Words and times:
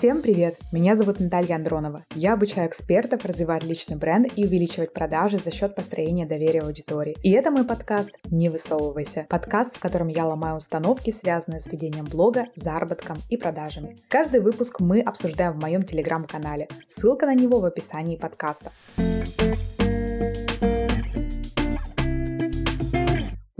Всем 0.00 0.22
привет! 0.22 0.56
Меня 0.72 0.96
зовут 0.96 1.20
Наталья 1.20 1.56
Андронова. 1.56 2.06
Я 2.14 2.32
обучаю 2.32 2.66
экспертов 2.70 3.26
развивать 3.26 3.64
личный 3.64 3.96
бренд 3.96 4.32
и 4.34 4.46
увеличивать 4.46 4.94
продажи 4.94 5.36
за 5.36 5.50
счет 5.50 5.74
построения 5.74 6.24
доверия 6.24 6.62
аудитории. 6.62 7.18
И 7.22 7.30
это 7.32 7.50
мой 7.50 7.66
подкаст 7.66 8.16
«Не 8.30 8.48
высовывайся». 8.48 9.26
Подкаст, 9.28 9.76
в 9.76 9.78
котором 9.78 10.08
я 10.08 10.24
ломаю 10.24 10.56
установки, 10.56 11.10
связанные 11.10 11.60
с 11.60 11.66
ведением 11.70 12.06
блога, 12.06 12.46
заработком 12.54 13.18
и 13.28 13.36
продажами. 13.36 13.94
Каждый 14.08 14.40
выпуск 14.40 14.80
мы 14.80 15.02
обсуждаем 15.02 15.52
в 15.52 15.60
моем 15.60 15.82
телеграм-канале. 15.82 16.68
Ссылка 16.88 17.26
на 17.26 17.34
него 17.34 17.60
в 17.60 17.66
описании 17.66 18.16
подкаста. 18.16 18.72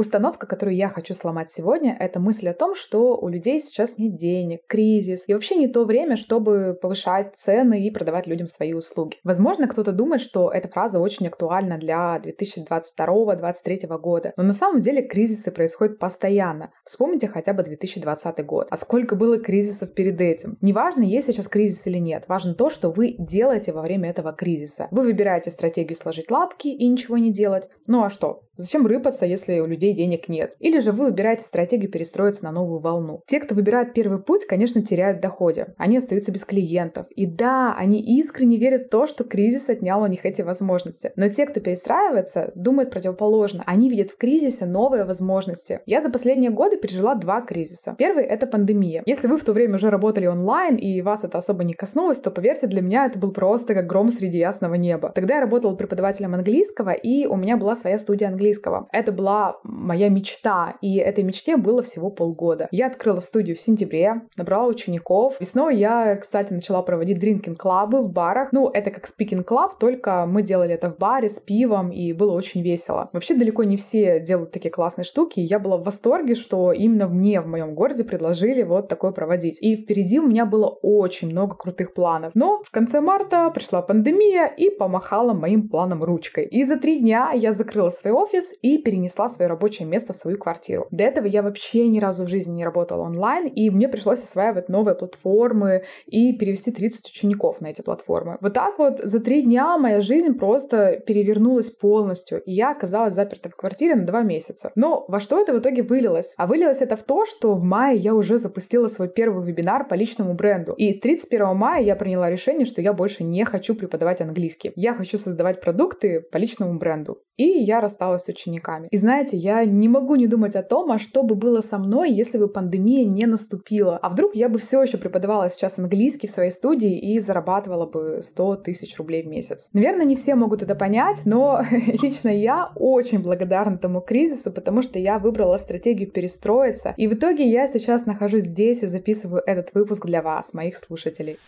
Установка, 0.00 0.46
которую 0.46 0.76
я 0.76 0.88
хочу 0.88 1.12
сломать 1.12 1.50
сегодня, 1.50 1.94
это 2.00 2.20
мысль 2.20 2.48
о 2.48 2.54
том, 2.54 2.74
что 2.74 3.18
у 3.18 3.28
людей 3.28 3.60
сейчас 3.60 3.98
нет 3.98 4.16
денег, 4.16 4.60
кризис, 4.66 5.28
и 5.28 5.34
вообще 5.34 5.56
не 5.56 5.68
то 5.68 5.84
время, 5.84 6.16
чтобы 6.16 6.72
повышать 6.80 7.36
цены 7.36 7.82
и 7.82 7.90
продавать 7.90 8.26
людям 8.26 8.46
свои 8.46 8.72
услуги. 8.72 9.18
Возможно, 9.24 9.68
кто-то 9.68 9.92
думает, 9.92 10.22
что 10.22 10.50
эта 10.50 10.68
фраза 10.68 11.00
очень 11.00 11.26
актуальна 11.26 11.76
для 11.76 12.18
2022-2023 12.24 13.98
года, 13.98 14.32
но 14.38 14.42
на 14.42 14.54
самом 14.54 14.80
деле 14.80 15.02
кризисы 15.02 15.50
происходят 15.50 15.98
постоянно. 15.98 16.72
Вспомните 16.86 17.28
хотя 17.28 17.52
бы 17.52 17.62
2020 17.62 18.46
год. 18.46 18.68
А 18.70 18.78
сколько 18.78 19.16
было 19.16 19.38
кризисов 19.38 19.92
перед 19.92 20.18
этим? 20.18 20.56
Неважно, 20.62 21.02
есть 21.02 21.26
сейчас 21.26 21.46
кризис 21.46 21.86
или 21.86 21.98
нет, 21.98 22.24
важно 22.26 22.54
то, 22.54 22.70
что 22.70 22.88
вы 22.88 23.16
делаете 23.18 23.74
во 23.74 23.82
время 23.82 24.08
этого 24.08 24.32
кризиса. 24.32 24.88
Вы 24.92 25.02
выбираете 25.02 25.50
стратегию 25.50 25.94
сложить 25.94 26.30
лапки 26.30 26.68
и 26.68 26.88
ничего 26.88 27.18
не 27.18 27.30
делать. 27.30 27.68
Ну 27.86 28.02
а 28.02 28.08
что? 28.08 28.44
Зачем 28.60 28.86
рыпаться, 28.86 29.24
если 29.24 29.58
у 29.60 29.66
людей 29.66 29.94
денег 29.94 30.28
нет? 30.28 30.54
Или 30.58 30.80
же 30.80 30.92
вы 30.92 31.06
выбираете 31.06 31.44
стратегию 31.44 31.90
перестроиться 31.90 32.44
на 32.44 32.52
новую 32.52 32.78
волну? 32.78 33.22
Те, 33.26 33.40
кто 33.40 33.54
выбирает 33.54 33.94
первый 33.94 34.20
путь, 34.22 34.44
конечно, 34.44 34.84
теряют 34.84 35.18
в 35.18 35.20
доходе. 35.22 35.68
Они 35.78 35.96
остаются 35.96 36.30
без 36.30 36.44
клиентов. 36.44 37.06
И 37.16 37.24
да, 37.24 37.74
они 37.74 38.02
искренне 38.18 38.58
верят 38.58 38.82
в 38.82 38.88
то, 38.90 39.06
что 39.06 39.24
кризис 39.24 39.70
отнял 39.70 40.02
у 40.02 40.06
них 40.06 40.26
эти 40.26 40.42
возможности. 40.42 41.12
Но 41.16 41.28
те, 41.30 41.46
кто 41.46 41.60
перестраивается, 41.60 42.52
думают 42.54 42.90
противоположно. 42.90 43.64
Они 43.66 43.88
видят 43.88 44.10
в 44.10 44.18
кризисе 44.18 44.66
новые 44.66 45.06
возможности. 45.06 45.80
Я 45.86 46.02
за 46.02 46.10
последние 46.10 46.50
годы 46.50 46.76
пережила 46.76 47.14
два 47.14 47.40
кризиса. 47.40 47.94
Первый— 47.96 48.24
это 48.26 48.46
пандемия. 48.46 49.02
Если 49.06 49.26
вы 49.26 49.38
в 49.38 49.44
то 49.44 49.54
время 49.54 49.76
уже 49.76 49.88
работали 49.88 50.26
онлайн 50.26 50.76
и 50.76 51.00
вас 51.00 51.24
это 51.24 51.38
особо 51.38 51.64
не 51.64 51.72
коснулось, 51.72 52.18
то 52.18 52.30
поверьте, 52.30 52.66
для 52.66 52.82
меня 52.82 53.06
это 53.06 53.18
был 53.18 53.32
просто 53.32 53.74
как 53.74 53.86
гром 53.86 54.10
среди 54.10 54.36
ясного 54.36 54.74
неба. 54.74 55.12
Тогда 55.14 55.36
я 55.36 55.40
работала 55.40 55.74
преподавателем 55.76 56.34
английского, 56.34 56.90
и 56.90 57.24
у 57.24 57.36
меня 57.36 57.56
была 57.56 57.74
своя 57.74 57.98
студия 57.98 58.28
английского 58.28 58.49
английского. 58.50 58.88
Это 58.92 59.12
была 59.12 59.56
моя 59.62 60.08
мечта, 60.08 60.74
и 60.80 60.96
этой 60.96 61.24
мечте 61.24 61.56
было 61.56 61.82
всего 61.82 62.10
полгода. 62.10 62.68
Я 62.70 62.86
открыла 62.86 63.20
студию 63.20 63.56
в 63.56 63.60
сентябре, 63.60 64.22
набрала 64.36 64.66
учеников. 64.66 65.34
Весной 65.40 65.76
я, 65.76 66.16
кстати, 66.16 66.52
начала 66.52 66.82
проводить 66.82 67.18
drinking 67.18 67.66
club-ы 67.66 68.02
в 68.02 68.10
барах. 68.10 68.52
Ну, 68.52 68.68
это 68.68 68.90
как 68.90 69.06
speaking 69.06 69.50
club, 69.50 69.78
только 69.78 70.26
мы 70.26 70.42
делали 70.42 70.74
это 70.74 70.90
в 70.90 70.98
баре 70.98 71.28
с 71.28 71.38
пивом, 71.38 71.90
и 71.90 72.12
было 72.12 72.32
очень 72.32 72.62
весело. 72.62 73.08
Вообще, 73.12 73.34
далеко 73.34 73.64
не 73.64 73.76
все 73.76 74.20
делают 74.20 74.50
такие 74.50 74.70
классные 74.70 75.04
штуки, 75.04 75.40
и 75.40 75.44
я 75.44 75.58
была 75.58 75.76
в 75.76 75.84
восторге, 75.84 76.34
что 76.34 76.72
именно 76.72 77.08
мне 77.08 77.40
в 77.40 77.46
моем 77.46 77.74
городе 77.74 78.04
предложили 78.04 78.62
вот 78.62 78.88
такое 78.88 79.12
проводить. 79.12 79.62
И 79.62 79.76
впереди 79.76 80.18
у 80.18 80.26
меня 80.26 80.44
было 80.46 80.66
очень 80.82 81.28
много 81.28 81.56
крутых 81.56 81.94
планов. 81.94 82.32
Но 82.34 82.62
в 82.64 82.70
конце 82.70 83.00
марта 83.00 83.50
пришла 83.50 83.82
пандемия 83.82 84.46
и 84.46 84.70
помахала 84.70 85.32
моим 85.32 85.68
планом 85.68 86.02
ручкой. 86.02 86.44
И 86.44 86.64
за 86.64 86.76
три 86.76 87.00
дня 87.00 87.30
я 87.34 87.52
закрыла 87.52 87.88
свой 87.88 88.12
офис, 88.12 88.39
офис 88.40 88.54
и 88.62 88.78
перенесла 88.78 89.28
свое 89.28 89.48
рабочее 89.48 89.86
место 89.86 90.12
в 90.12 90.16
свою 90.16 90.38
квартиру. 90.38 90.86
До 90.90 91.04
этого 91.04 91.26
я 91.26 91.42
вообще 91.42 91.88
ни 91.88 92.00
разу 92.00 92.24
в 92.24 92.28
жизни 92.28 92.52
не 92.52 92.64
работала 92.64 93.02
онлайн, 93.04 93.46
и 93.46 93.70
мне 93.70 93.88
пришлось 93.88 94.22
осваивать 94.22 94.68
новые 94.68 94.94
платформы 94.94 95.84
и 96.06 96.32
перевести 96.32 96.72
30 96.72 97.06
учеников 97.08 97.60
на 97.60 97.68
эти 97.68 97.82
платформы. 97.82 98.38
Вот 98.40 98.54
так 98.54 98.78
вот 98.78 99.00
за 99.02 99.20
три 99.20 99.42
дня 99.42 99.78
моя 99.78 100.00
жизнь 100.00 100.34
просто 100.34 101.02
перевернулась 101.06 101.70
полностью, 101.70 102.42
и 102.42 102.52
я 102.52 102.72
оказалась 102.72 103.14
заперта 103.14 103.50
в 103.50 103.56
квартире 103.56 103.94
на 103.94 104.06
два 104.06 104.22
месяца. 104.22 104.72
Но 104.74 105.04
во 105.08 105.20
что 105.20 105.40
это 105.40 105.52
в 105.52 105.58
итоге 105.58 105.82
вылилось? 105.82 106.34
А 106.36 106.46
вылилось 106.46 106.82
это 106.82 106.96
в 106.96 107.02
то, 107.02 107.26
что 107.26 107.54
в 107.54 107.64
мае 107.64 107.98
я 107.98 108.14
уже 108.14 108.38
запустила 108.38 108.88
свой 108.88 109.08
первый 109.08 109.46
вебинар 109.46 109.86
по 109.86 109.94
личному 109.94 110.34
бренду. 110.34 110.72
И 110.72 110.94
31 110.94 111.56
мая 111.56 111.82
я 111.82 111.96
приняла 111.96 112.30
решение, 112.30 112.66
что 112.66 112.80
я 112.80 112.92
больше 112.92 113.24
не 113.24 113.44
хочу 113.44 113.74
преподавать 113.74 114.20
английский. 114.20 114.72
Я 114.76 114.94
хочу 114.94 115.18
создавать 115.18 115.60
продукты 115.60 116.20
по 116.20 116.36
личному 116.36 116.78
бренду. 116.78 117.18
И 117.40 117.64
я 117.64 117.80
рассталась 117.80 118.28
учениками. 118.28 118.86
И 118.90 118.98
знаете, 118.98 119.38
я 119.38 119.64
не 119.64 119.88
могу 119.88 120.16
не 120.16 120.26
думать 120.26 120.56
о 120.56 120.62
том, 120.62 120.92
а 120.92 120.98
что 120.98 121.22
бы 121.22 121.34
было 121.34 121.62
со 121.62 121.78
мной, 121.78 122.10
если 122.10 122.36
бы 122.36 122.48
пандемия 122.48 123.06
не 123.06 123.24
наступила. 123.24 123.96
А 123.96 124.10
вдруг 124.10 124.34
я 124.34 124.50
бы 124.50 124.58
все 124.58 124.82
еще 124.82 124.98
преподавала 124.98 125.48
сейчас 125.48 125.78
английский 125.78 126.26
в 126.26 126.32
своей 126.32 126.50
студии 126.50 126.98
и 126.98 127.18
зарабатывала 127.18 127.86
бы 127.86 128.18
100 128.20 128.56
тысяч 128.56 128.94
рублей 128.98 129.22
в 129.22 129.28
месяц. 129.28 129.70
Наверное, 129.72 130.04
не 130.04 130.16
все 130.16 130.34
могут 130.34 130.62
это 130.62 130.74
понять, 130.74 131.22
но 131.24 131.62
лично 132.02 132.28
я 132.28 132.68
очень 132.76 133.20
благодарна 133.20 133.78
тому 133.78 134.02
кризису, 134.02 134.52
потому 134.52 134.82
что 134.82 134.98
я 134.98 135.18
выбрала 135.18 135.56
стратегию 135.56 136.10
перестроиться. 136.10 136.92
И 136.98 137.08
в 137.08 137.14
итоге 137.14 137.48
я 137.48 137.66
сейчас 137.66 138.04
нахожусь 138.04 138.44
здесь 138.44 138.82
и 138.82 138.86
записываю 138.86 139.42
этот 139.46 139.72
выпуск 139.72 140.04
для 140.04 140.20
вас, 140.20 140.52
моих 140.52 140.76
слушателей. 140.76 141.38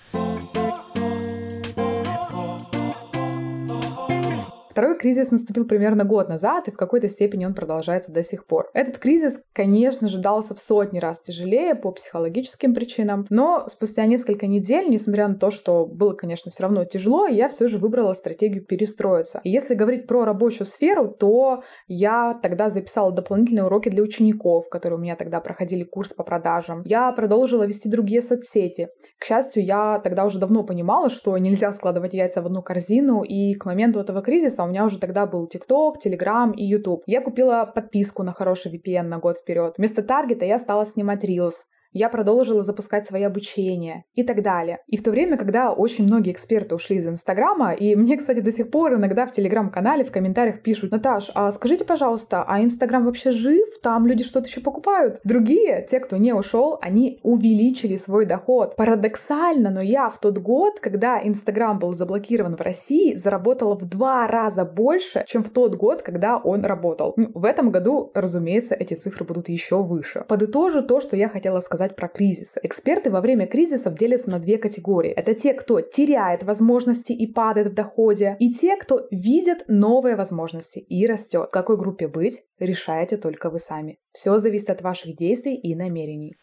Второй 4.72 4.97
кризис 4.97 5.31
наступил 5.31 5.66
примерно 5.66 6.05
год 6.05 6.31
назад, 6.31 6.66
и 6.66 6.71
в 6.71 6.78
какой-то 6.78 7.06
степени 7.06 7.44
он 7.44 7.53
продолжается 7.53 8.10
до 8.10 8.22
сих 8.22 8.47
пор. 8.47 8.71
Этот 8.72 8.97
кризис, 8.97 9.43
конечно 9.53 10.09
же, 10.09 10.16
дался 10.16 10.55
в 10.55 10.59
сотни 10.59 10.99
раз 10.99 11.21
тяжелее 11.21 11.75
по 11.75 11.93
психологическим 11.93 12.72
причинам, 12.72 13.27
но 13.28 13.66
спустя 13.69 14.06
несколько 14.06 14.47
недель, 14.47 14.88
несмотря 14.88 15.28
на 15.28 15.34
то, 15.34 15.50
что 15.50 15.84
было, 15.84 16.15
конечно, 16.15 16.50
все 16.50 16.62
равно 16.62 16.87
тяжело, 16.87 17.27
я 17.27 17.50
все 17.50 17.69
же 17.69 17.77
выбрала 17.77 18.15
стратегию 18.15 18.65
перестроиться. 18.65 19.43
И 19.44 19.50
если 19.50 19.75
говорить 19.75 20.06
про 20.06 20.25
рабочую 20.25 20.66
сферу, 20.66 21.09
то 21.09 21.62
я 21.87 22.32
тогда 22.43 22.71
записала 22.71 23.12
дополнительные 23.12 23.66
уроки 23.66 23.91
для 23.91 24.03
учеников, 24.03 24.71
которые 24.71 24.99
у 24.99 25.03
меня 25.03 25.16
тогда 25.16 25.41
проходили 25.41 25.84
курс 25.84 26.15
по 26.15 26.25
продажам. 26.25 26.81
Я 26.87 27.12
продолжила 27.12 27.65
вести 27.65 27.91
другие 27.91 28.22
соцсети. 28.22 28.88
К 29.19 29.27
счастью, 29.27 29.66
я 29.66 30.00
тогда 30.03 30.25
уже 30.25 30.38
давно 30.38 30.65
понимала, 30.65 31.11
что 31.11 31.37
нельзя 31.37 31.75
складывать 31.75 32.15
яйца 32.15 32.41
в 32.41 32.47
одну 32.47 32.62
корзину, 32.62 33.22
и 33.22 33.53
к 33.53 33.66
моменту 33.66 34.00
этого 34.00 34.22
кризиса 34.22 34.62
у 34.65 34.69
меня 34.69 34.84
уже 34.84 34.99
тогда 34.99 35.27
был 35.27 35.49
TikTok, 35.49 35.95
Telegram 36.05 36.53
и 36.55 36.65
YouTube. 36.65 37.03
Я 37.06 37.21
купила 37.21 37.65
подписку 37.65 38.23
на 38.23 38.33
хороший 38.33 38.73
VPN 38.73 39.03
на 39.03 39.19
год 39.19 39.37
вперед. 39.39 39.75
Вместо 39.78 40.03
таргета 40.03 40.45
я 40.45 40.59
стала 40.59 40.84
снимать 40.84 41.25
Reels 41.25 41.65
я 41.92 42.08
продолжила 42.08 42.62
запускать 42.62 43.06
свои 43.06 43.22
обучения 43.22 44.04
и 44.14 44.22
так 44.22 44.42
далее. 44.42 44.78
И 44.86 44.97
в 44.97 45.03
то 45.03 45.10
время, 45.10 45.36
когда 45.36 45.72
очень 45.72 46.04
многие 46.04 46.32
эксперты 46.32 46.75
ушли 46.75 46.97
из 46.97 47.06
Инстаграма, 47.06 47.72
и 47.72 47.94
мне, 48.03 48.16
кстати, 48.16 48.41
до 48.41 48.53
сих 48.53 48.70
пор 48.70 48.94
иногда 48.94 49.26
в 49.26 49.32
Телеграм-канале 49.32 50.04
в 50.04 50.10
комментариях 50.10 50.62
пишут, 50.62 50.92
Наташ, 50.92 51.31
а 51.34 51.50
скажите, 51.52 51.84
пожалуйста, 51.84 52.44
а 52.47 52.62
Инстаграм 52.62 53.04
вообще 53.04 53.31
жив? 53.31 53.69
Там 53.82 54.06
люди 54.06 54.25
что-то 54.25 54.48
еще 54.48 54.60
покупают? 54.60 55.20
Другие, 55.25 55.86
те, 55.88 56.00
кто 56.00 56.16
не 56.16 56.32
ушел, 56.32 56.78
они 56.81 57.19
увеличили 57.22 57.97
свой 57.97 58.26
доход. 58.26 58.76
Парадоксально, 58.76 59.70
но 59.70 59.81
я 59.81 60.10
в 60.10 60.19
тот 60.19 60.38
год, 60.38 60.81
когда 60.81 61.20
Инстаграм 61.22 61.78
был 61.78 61.92
заблокирован 61.92 62.56
в 62.56 62.60
России, 62.60 63.14
заработала 63.14 63.76
в 63.76 63.84
два 63.84 64.26
раза 64.26 64.64
больше, 64.64 65.25
чем 65.26 65.42
в 65.42 65.50
тот 65.50 65.75
год, 65.76 66.02
когда 66.02 66.38
он 66.38 66.64
работал. 66.64 67.14
В 67.16 67.44
этом 67.44 67.70
году, 67.70 68.10
разумеется, 68.14 68.75
эти 68.75 68.94
цифры 68.94 69.25
будут 69.25 69.48
еще 69.48 69.82
выше. 69.82 70.25
Подытожу 70.28 70.82
то, 70.82 71.00
что 71.00 71.16
я 71.16 71.28
хотела 71.28 71.60
сказать 71.60 71.81
сказать 71.82 71.97
про 71.97 72.09
кризисы. 72.09 72.60
Эксперты 72.62 73.10
во 73.10 73.20
время 73.20 73.47
кризисов 73.47 73.97
делятся 73.97 74.31
на 74.31 74.38
две 74.38 74.59
категории. 74.59 75.10
Это 75.10 75.34
те, 75.34 75.53
кто 75.53 75.81
теряет 75.81 76.44
возможности 76.44 77.12
и 77.12 77.26
падает 77.26 77.69
в 77.69 77.75
доходе, 77.75 78.37
и 78.38 78.52
те, 78.52 78.76
кто 78.76 79.06
видит 79.11 79.64
новые 79.69 80.14
возможности 80.17 80.79
и 80.79 81.06
растет. 81.06 81.49
В 81.49 81.52
какой 81.52 81.76
группе 81.76 82.06
быть, 82.06 82.44
решаете 82.61 83.17
только 83.17 83.50
вы 83.50 83.58
сами. 83.58 83.99
Все 84.12 84.38
зависит 84.38 84.70
от 84.70 84.82
ваших 84.82 85.17
действий 85.17 85.56
и 85.56 85.75
намерений. 85.75 86.37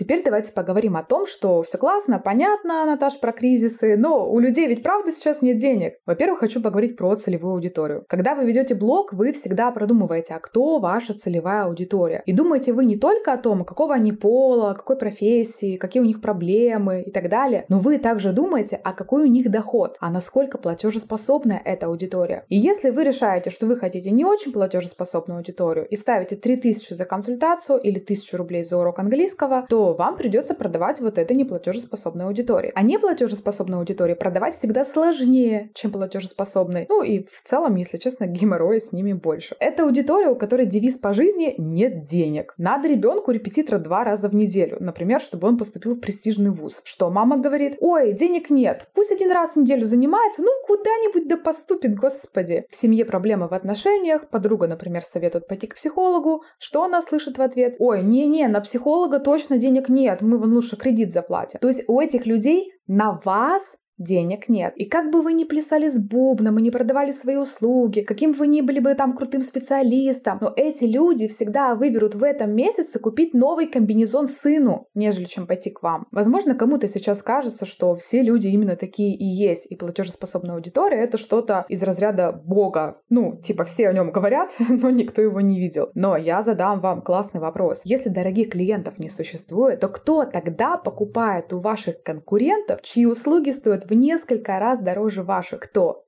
Теперь 0.00 0.22
давайте 0.24 0.52
поговорим 0.52 0.96
о 0.96 1.02
том, 1.02 1.26
что 1.26 1.62
все 1.62 1.76
классно, 1.76 2.18
понятно, 2.18 2.86
Наташ, 2.86 3.20
про 3.20 3.32
кризисы, 3.32 3.98
но 3.98 4.26
у 4.32 4.38
людей 4.38 4.66
ведь 4.66 4.82
правда 4.82 5.12
сейчас 5.12 5.42
нет 5.42 5.58
денег. 5.58 5.98
Во-первых, 6.06 6.38
хочу 6.38 6.62
поговорить 6.62 6.96
про 6.96 7.14
целевую 7.16 7.52
аудиторию. 7.52 8.06
Когда 8.08 8.34
вы 8.34 8.46
ведете 8.46 8.74
блог, 8.74 9.12
вы 9.12 9.32
всегда 9.32 9.70
продумываете, 9.70 10.32
а 10.32 10.38
кто 10.38 10.78
ваша 10.78 11.12
целевая 11.12 11.64
аудитория. 11.64 12.22
И 12.24 12.32
думаете 12.32 12.72
вы 12.72 12.86
не 12.86 12.96
только 12.96 13.34
о 13.34 13.36
том, 13.36 13.62
какого 13.62 13.92
они 13.92 14.12
пола, 14.12 14.72
какой 14.72 14.96
профессии, 14.96 15.76
какие 15.76 16.02
у 16.02 16.06
них 16.06 16.22
проблемы 16.22 17.02
и 17.02 17.10
так 17.10 17.28
далее, 17.28 17.66
но 17.68 17.78
вы 17.78 17.98
также 17.98 18.32
думаете, 18.32 18.80
а 18.82 18.94
какой 18.94 19.24
у 19.24 19.26
них 19.26 19.50
доход, 19.50 19.98
а 20.00 20.10
насколько 20.10 20.56
платежеспособная 20.56 21.60
эта 21.62 21.88
аудитория. 21.88 22.46
И 22.48 22.56
если 22.56 22.88
вы 22.88 23.04
решаете, 23.04 23.50
что 23.50 23.66
вы 23.66 23.76
хотите 23.76 24.10
не 24.10 24.24
очень 24.24 24.50
платежеспособную 24.50 25.36
аудиторию 25.36 25.86
и 25.86 25.94
ставите 25.94 26.36
3000 26.36 26.94
за 26.94 27.04
консультацию 27.04 27.78
или 27.78 27.98
1000 27.98 28.38
рублей 28.38 28.64
за 28.64 28.78
урок 28.78 28.98
английского, 28.98 29.66
то 29.68 29.89
вам 29.94 30.16
придется 30.16 30.54
продавать 30.54 31.00
вот 31.00 31.18
этой 31.18 31.36
неплатежеспособной 31.36 32.26
аудитории. 32.26 32.72
А 32.74 32.82
неплатежеспособной 32.82 33.78
аудитории 33.78 34.14
продавать 34.14 34.54
всегда 34.54 34.84
сложнее, 34.84 35.70
чем 35.74 35.92
платежеспособной. 35.92 36.86
Ну 36.88 37.02
и 37.02 37.24
в 37.24 37.42
целом, 37.42 37.76
если 37.76 37.96
честно, 37.96 38.26
геморроя 38.26 38.78
с 38.78 38.92
ними 38.92 39.12
больше. 39.12 39.56
Это 39.60 39.84
аудитория, 39.84 40.28
у 40.28 40.36
которой 40.36 40.66
девиз 40.66 40.98
по 40.98 41.14
жизни 41.14 41.54
«нет 41.58 42.04
денег». 42.04 42.54
Надо 42.58 42.88
ребенку 42.88 43.30
репетитора 43.30 43.78
два 43.78 44.04
раза 44.04 44.28
в 44.28 44.34
неделю, 44.34 44.76
например, 44.80 45.20
чтобы 45.20 45.48
он 45.48 45.56
поступил 45.56 45.94
в 45.94 46.00
престижный 46.00 46.50
вуз. 46.50 46.80
Что 46.84 47.10
мама 47.10 47.36
говорит? 47.36 47.76
Ой, 47.80 48.12
денег 48.12 48.50
нет. 48.50 48.86
Пусть 48.94 49.12
один 49.12 49.32
раз 49.32 49.52
в 49.52 49.56
неделю 49.56 49.84
занимается, 49.84 50.42
ну 50.42 50.50
куда-нибудь 50.66 51.28
да 51.28 51.36
поступит, 51.36 51.94
господи. 51.94 52.64
В 52.70 52.76
семье 52.76 53.04
проблемы 53.04 53.48
в 53.48 53.52
отношениях, 53.52 54.28
подруга, 54.28 54.66
например, 54.66 55.02
советует 55.02 55.46
пойти 55.46 55.66
к 55.66 55.74
психологу. 55.74 56.42
Что 56.58 56.84
она 56.84 57.02
слышит 57.02 57.38
в 57.38 57.42
ответ? 57.42 57.76
Ой, 57.78 58.02
не-не, 58.02 58.48
на 58.48 58.60
психолога 58.60 59.18
точно 59.18 59.58
денег 59.58 59.79
нет, 59.88 60.22
мы 60.22 60.38
вам 60.38 60.52
лучше 60.52 60.76
кредит 60.76 61.12
заплатим. 61.12 61.60
То 61.60 61.68
есть 61.68 61.84
у 61.88 62.00
этих 62.00 62.26
людей 62.26 62.72
на 62.86 63.20
вас 63.24 63.78
денег 64.00 64.48
нет. 64.48 64.72
И 64.76 64.86
как 64.86 65.12
бы 65.12 65.22
вы 65.22 65.34
ни 65.34 65.44
плясали 65.44 65.88
с 65.88 65.98
бубном 65.98 66.58
и 66.58 66.62
не 66.62 66.70
продавали 66.70 67.10
свои 67.10 67.36
услуги, 67.36 68.00
каким 68.00 68.32
вы 68.32 68.46
ни 68.46 68.62
были 68.62 68.80
бы 68.80 68.94
там 68.94 69.14
крутым 69.14 69.42
специалистом, 69.42 70.38
но 70.40 70.52
эти 70.56 70.84
люди 70.84 71.28
всегда 71.28 71.74
выберут 71.74 72.14
в 72.14 72.24
этом 72.24 72.52
месяце 72.52 72.98
купить 72.98 73.34
новый 73.34 73.66
комбинезон 73.66 74.26
сыну, 74.26 74.88
нежели 74.94 75.26
чем 75.26 75.46
пойти 75.46 75.70
к 75.70 75.82
вам. 75.82 76.06
Возможно, 76.10 76.54
кому-то 76.54 76.88
сейчас 76.88 77.22
кажется, 77.22 77.66
что 77.66 77.94
все 77.94 78.22
люди 78.22 78.48
именно 78.48 78.74
такие 78.74 79.14
и 79.14 79.24
есть, 79.24 79.66
и 79.70 79.76
платежеспособная 79.76 80.54
аудитория— 80.54 80.96
это 81.02 81.18
что-то 81.18 81.66
из 81.68 81.82
разряда 81.82 82.32
бога. 82.32 83.00
Ну, 83.10 83.38
типа 83.40 83.64
все 83.64 83.88
о 83.88 83.92
нем 83.92 84.10
говорят, 84.10 84.50
но 84.68 84.90
никто 84.90 85.20
его 85.20 85.40
не 85.40 85.60
видел. 85.60 85.90
Но 85.94 86.16
я 86.16 86.42
задам 86.42 86.80
вам 86.80 87.02
классный 87.02 87.40
вопрос. 87.40 87.82
Если 87.84 88.08
дорогих 88.08 88.50
клиентов 88.50 88.98
не 88.98 89.10
существует, 89.10 89.80
то 89.80 89.88
кто 89.88 90.24
тогда 90.24 90.78
покупает 90.78 91.52
у 91.52 91.58
ваших 91.58 92.02
конкурентов, 92.02 92.80
чьи 92.82 93.04
услуги 93.04 93.50
стоят 93.50 93.89
в 93.90 93.94
несколько 93.94 94.58
раз 94.58 94.78
дороже 94.78 95.22
ваших. 95.22 95.60
Кто? 95.60 96.06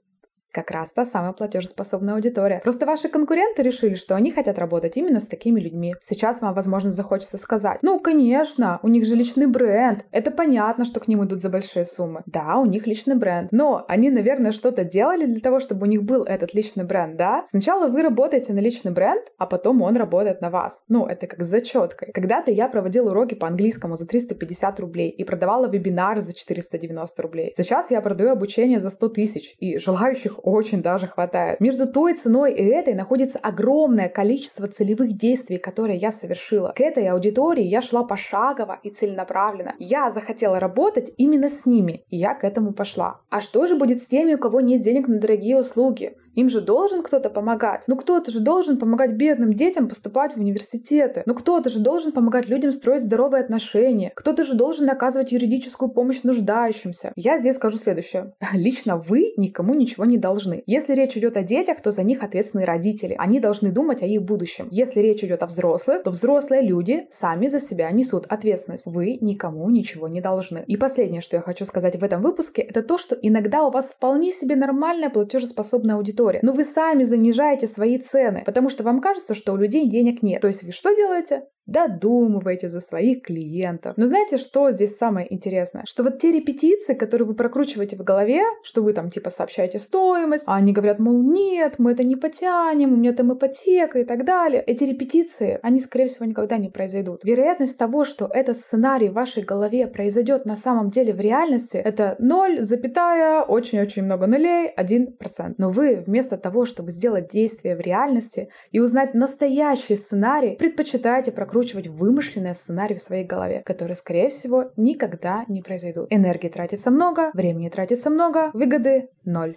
Как 0.53 0.71
раз 0.71 0.93
та 0.93 1.05
самая 1.05 1.33
платежеспособная 1.33 2.15
аудитория. 2.15 2.61
Просто 2.63 2.87
ваши 2.87 3.09
конкуренты 3.09 3.63
решили, 3.63 3.95
что 3.95 4.15
они 4.15 4.31
хотят 4.31 4.59
работать 4.59 4.97
именно 4.97 5.19
с 5.21 5.27
такими 5.27 5.59
людьми. 5.59 5.95
Сейчас 6.01 6.41
вам, 6.41 6.55
возможно, 6.55 6.91
захочется 6.91 7.39
сказать, 7.39 7.79
ну, 7.83 7.99
конечно, 7.99 8.79
у 8.83 8.89
них 8.89 9.07
же 9.07 9.15
личный 9.17 9.47
бренд. 9.47 10.05
Это 10.11 10.31
понятно, 10.31 10.85
что 10.85 11.01
к 11.01 11.09
ним 11.09 11.25
идут 11.25 11.43
за 11.43 11.49
большие 11.49 11.85
суммы. 11.85 12.23
Да, 12.27 12.59
у 12.59 12.67
них 12.67 12.87
личный 12.87 13.17
бренд. 13.17 13.51
Но 13.51 13.85
они, 13.89 14.11
наверное, 14.11 14.53
что-то 14.53 14.85
делали 14.85 15.25
для 15.25 15.41
того, 15.41 15.59
чтобы 15.59 15.87
у 15.87 15.91
них 15.91 16.03
был 16.03 16.23
этот 16.25 16.55
личный 16.55 16.85
бренд, 16.85 17.17
да? 17.17 17.43
Сначала 17.47 17.89
вы 17.89 18.03
работаете 18.03 18.53
на 18.53 18.61
личный 18.61 18.93
бренд, 18.93 19.25
а 19.39 19.47
потом 19.47 19.83
он 19.83 19.97
работает 19.97 20.41
на 20.41 20.51
вас. 20.51 20.85
Ну, 20.89 21.07
это 21.07 21.27
как 21.27 21.43
с 21.43 21.49
зачеткой. 21.49 22.13
Когда-то 22.13 22.51
я 22.51 22.69
проводила 22.69 23.11
уроки 23.11 23.35
по 23.35 23.47
английскому 23.47 23.97
за 23.97 24.07
350 24.07 24.81
рублей 24.81 25.09
и 25.09 25.25
продавала 25.25 25.69
вебинары 25.69 26.21
за 26.21 26.35
490 26.35 27.23
рублей. 27.23 27.53
Сейчас 27.57 27.91
я 27.91 28.01
продаю 28.01 28.31
обучение 28.31 28.81
за 28.81 28.91
100 28.91 29.09
тысяч, 29.09 29.55
и 29.59 29.79
желающих 29.79 30.42
очень 30.43 30.83
даже 30.83 31.07
хватает. 31.07 31.61
Между 31.61 31.87
той 31.87 32.15
ценой 32.15 32.53
и 32.53 32.65
этой 32.65 32.95
находится 32.95 33.39
огромное 33.39 34.09
количество 34.09 34.67
целевых 34.67 35.17
действий, 35.17 35.59
которые 35.59 35.97
я 35.99 36.13
совершила. 36.13 36.73
К 36.77 36.81
этой 36.81 37.09
аудитории 37.09 37.65
я 37.65 37.81
шла 37.81 38.03
пошагово 38.05 38.79
и 38.83 38.91
целенаправленно. 38.91 39.75
Я 39.79 40.11
захотела 40.11 40.61
работать 40.61 41.13
именно 41.17 41.49
с 41.49 41.67
ними, 41.67 42.05
и 42.09 42.17
я 42.17 42.35
к 42.35 42.45
этому 42.45 42.73
пошла. 42.73 43.21
А 43.31 43.41
что 43.41 43.67
же 43.67 43.77
будет 43.77 44.01
с 44.01 44.07
теми, 44.07 44.35
у 44.35 44.39
кого 44.39 44.61
нет 44.61 44.83
денег 44.83 45.09
на 45.09 45.19
дорогие 45.19 45.59
услуги? 45.59 46.17
Им 46.35 46.49
же 46.49 46.61
должен 46.61 47.03
кто-то 47.03 47.29
помогать. 47.29 47.85
Ну 47.89 47.97
кто-то 47.97 48.31
же 48.31 48.41
должен 48.41 48.79
помогать 48.79 49.13
бедным 49.13 49.53
детям 49.53 49.89
поступать 49.89 50.35
в 50.35 50.41
университеты. 50.41 51.23
Ну 51.27 51.35
кто-то 51.35 51.69
же 51.69 51.79
должен 51.79 52.13
помогать 52.13 52.49
людям 52.49 52.73
строить 52.73 53.03
здоровые 53.03 53.43
отношения. 53.43 54.13
Кто-то 54.15 54.45
же 54.45 54.55
должен 54.55 54.89
оказывать 54.89 55.33
юридическую 55.33 55.91
помощь 55.91 56.23
нуждающимся. 56.23 57.13
Я 57.17 57.39
здесь 57.39 57.57
скажу 57.57 57.77
следующее. 57.79 58.33
Лично 58.55 58.97
вы 58.97 59.35
никому 59.37 59.75
ничего 59.75 60.05
не 60.07 60.17
должны. 60.17 60.63
Если 60.67 60.95
речь 60.95 61.17
идет 61.17 61.37
о 61.37 61.43
детях, 61.43 61.83
то 61.83 61.91
за 61.91 62.03
них 62.03 62.23
ответственны 62.23 62.65
родители. 62.65 63.15
Они 63.19 63.39
должны 63.39 63.71
думать 63.71 64.03
о 64.03 64.07
их 64.07 64.23
будущем. 64.23 64.69
Если 64.71 65.01
речь 65.01 65.23
идет 65.23 65.43
о 65.43 65.47
взрослых, 65.47 66.03
то 66.03 66.11
взрослые 66.11 66.63
люди 66.63 67.07
сами 67.11 67.49
за 67.49 67.61
себя 67.61 67.91
несут 67.91 68.25
ответственность. 68.29 68.87
Вы 68.87 69.19
никому 69.21 69.69
ничего 69.69 70.09
не 70.09 70.23
должны. 70.23 70.65
И 70.67 70.77
последнее, 70.77 71.21
что 71.21 71.37
я 71.37 71.43
хочу 71.43 71.65
сказать 71.67 71.97
в 71.97 72.03
этом 72.03 72.23
выпуске, 72.23 72.63
это 72.63 72.83
то, 72.83 72.97
что 72.97 73.17
иногда 73.21 73.65
у 73.65 73.71
вас 73.71 73.93
вполне 73.93 74.33
себе 74.33 74.57
нормальная 74.57 75.11
платежеспособная 75.11 75.97
аудитория 75.97 76.22
аудитория. 76.23 76.41
Но 76.43 76.53
вы 76.53 76.65
сами 76.65 77.05
занижаете 77.05 77.67
свои 77.67 77.99
цены, 77.99 78.43
потому 78.45 78.69
что 78.69 78.83
вам 78.83 79.01
кажется, 79.01 79.35
что 79.35 79.53
у 79.53 79.57
людей 79.57 79.89
денег 79.89 80.23
нет. 80.23 80.41
То 80.41 80.49
есть 80.49 80.63
вы 80.63 80.73
что 80.73 80.95
делаете? 80.95 81.45
Додумываете 81.67 82.69
за 82.69 82.81
своих 82.81 83.23
клиентов. 83.23 83.95
Но 83.97 84.07
знаете, 84.07 84.37
что 84.37 84.71
здесь 84.71 84.97
самое 84.97 85.33
интересное? 85.33 85.85
Что 85.87 86.03
вот 86.03 86.19
те 86.19 86.33
репетиции, 86.33 86.95
которые 86.95 87.27
вы 87.29 87.35
прокручиваете 87.35 87.97
в 87.97 88.03
голове, 88.03 88.43
что 88.63 88.83
вы 88.83 88.93
там 88.93 89.11
типа 89.11 89.31
сообщаете 89.31 89.79
стоимость, 89.79 90.45
а 90.47 90.57
они 90.57 90.73
говорят, 90.73 90.99
мол, 90.99 91.23
нет, 91.23 91.77
мы 91.79 91.93
это 91.93 92.05
не 92.05 92.17
потянем, 92.17 92.93
у 92.93 92.97
меня 92.97 93.13
там 93.13 93.33
ипотека 93.33 94.01
и 94.01 94.05
так 94.05 94.25
далее. 94.25 94.63
Эти 94.67 94.85
репетиции, 94.85 95.59
они, 95.63 95.79
скорее 95.79 96.07
всего, 96.07 96.27
никогда 96.27 96.59
не 96.59 96.69
произойдут. 96.69 97.25
Вероятность 97.25 97.79
того, 97.79 98.05
что 98.05 98.29
этот 98.33 98.59
сценарий 98.59 99.09
в 99.09 99.15
вашей 99.15 99.43
голове 99.43 99.87
произойдет 99.87 100.45
на 100.45 100.57
самом 100.57 100.91
деле 100.91 101.13
в 101.13 101.21
реальности, 101.21 101.77
это 101.77 102.17
0, 102.19 102.61
запятая, 102.61 103.43
очень-очень 103.43 104.03
много 104.03 104.27
нулей, 104.27 104.73
1%. 104.77 105.55
Но 105.59 105.71
вы 105.71 106.03
вместо 106.07 106.37
того, 106.37 106.65
чтобы 106.65 106.91
сделать 106.91 107.29
действие 107.29 107.77
в 107.77 107.81
реальности 107.81 108.49
и 108.73 108.81
узнать 108.81 109.15
настоящий 109.15 109.97
сценарий, 109.97 110.57
предпочитаете 110.57 111.31
прокручивать 111.33 111.52
прокручивать 111.53 111.87
вымышленные 111.87 112.55
сценарии 112.55 112.95
в 112.95 113.03
своей 113.03 113.25
голове, 113.25 113.63
которые, 113.67 113.95
скорее 113.95 114.31
всего, 114.31 114.71
никогда 114.79 115.45
не 115.49 115.61
произойдут. 115.61 116.07
Энергии 116.09 116.49
тратится 116.49 116.91
много, 116.91 117.31
времени 117.35 117.69
тратится 117.69 118.09
много, 118.09 118.51
выгоды 118.55 119.11
ноль. 119.27 119.57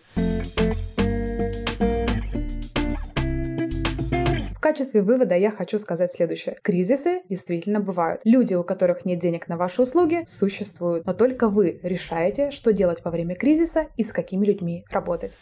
В 4.51 4.59
качестве 4.59 5.03
вывода 5.03 5.37
я 5.37 5.51
хочу 5.51 5.77
сказать 5.77 6.11
следующее. 6.11 6.57
Кризисы 6.61 7.21
действительно 7.29 7.79
бывают. 7.79 8.19
Люди, 8.25 8.55
у 8.55 8.63
которых 8.65 9.05
нет 9.05 9.19
денег 9.19 9.47
на 9.47 9.55
ваши 9.55 9.81
услуги, 9.81 10.25
существуют. 10.27 11.05
Но 11.05 11.13
только 11.13 11.47
вы 11.47 11.79
решаете, 11.81 12.51
что 12.51 12.73
делать 12.73 13.05
во 13.05 13.11
время 13.11 13.35
кризиса 13.35 13.85
и 13.95 14.03
с 14.03 14.11
какими 14.11 14.45
людьми 14.45 14.83
работать. 14.91 15.37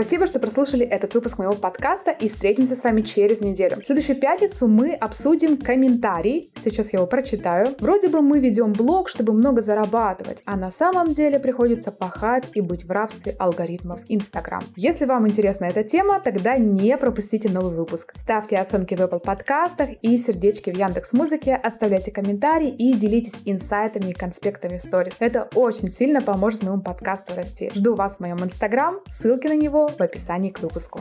Спасибо, 0.00 0.26
что 0.26 0.38
прослушали 0.38 0.86
этот 0.86 1.12
выпуск 1.12 1.36
моего 1.36 1.52
подкаста 1.52 2.10
и 2.10 2.26
встретимся 2.28 2.74
с 2.74 2.84
вами 2.84 3.02
через 3.02 3.42
неделю. 3.42 3.82
В 3.82 3.84
следующую 3.84 4.18
пятницу 4.18 4.66
мы 4.66 4.94
обсудим 4.94 5.58
комментарий. 5.58 6.50
Сейчас 6.58 6.94
я 6.94 7.00
его 7.00 7.06
прочитаю. 7.06 7.76
Вроде 7.80 8.08
бы 8.08 8.22
мы 8.22 8.40
ведем 8.40 8.72
блог, 8.72 9.10
чтобы 9.10 9.34
много 9.34 9.60
зарабатывать, 9.60 10.40
а 10.46 10.56
на 10.56 10.70
самом 10.70 11.12
деле 11.12 11.38
приходится 11.38 11.92
пахать 11.92 12.48
и 12.54 12.62
быть 12.62 12.86
в 12.86 12.90
рабстве 12.90 13.36
алгоритмов 13.38 14.00
Instagram. 14.08 14.62
Если 14.74 15.04
вам 15.04 15.28
интересна 15.28 15.66
эта 15.66 15.84
тема, 15.84 16.18
тогда 16.18 16.56
не 16.56 16.96
пропустите 16.96 17.50
новый 17.50 17.76
выпуск. 17.76 18.12
Ставьте 18.14 18.56
оценки 18.56 18.94
в 18.94 19.00
Apple 19.00 19.20
подкастах 19.20 19.90
и 20.00 20.16
сердечки 20.16 20.70
в 20.70 20.78
Яндекс 20.78 21.12
Музыке, 21.12 21.56
оставляйте 21.56 22.10
комментарии 22.10 22.70
и 22.70 22.94
делитесь 22.94 23.42
инсайтами 23.44 24.12
и 24.12 24.14
конспектами 24.14 24.78
в 24.78 24.82
сторис. 24.82 25.16
Это 25.18 25.50
очень 25.54 25.90
сильно 25.90 26.22
поможет 26.22 26.62
моему 26.62 26.80
подкасту 26.80 27.34
расти. 27.36 27.70
Жду 27.74 27.94
вас 27.94 28.16
в 28.16 28.20
моем 28.20 28.42
инстаграм, 28.42 29.00
ссылки 29.06 29.46
на 29.46 29.56
него 29.56 29.89
в 29.98 30.02
описании 30.02 30.50
к 30.50 30.60
выпуску. 30.60 31.00